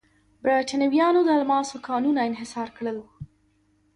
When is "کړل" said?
2.77-2.97